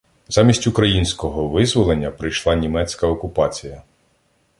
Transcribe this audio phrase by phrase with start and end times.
[0.29, 3.81] Замість українського визволення прийшла німецька окупація.